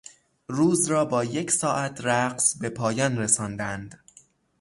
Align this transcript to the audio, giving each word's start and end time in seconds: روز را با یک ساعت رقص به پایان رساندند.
روز 0.47 0.87
را 0.87 1.05
با 1.05 1.23
یک 1.23 1.51
ساعت 1.51 1.99
رقص 2.03 2.57
به 2.57 2.69
پایان 2.69 3.17
رساندند. 3.17 3.99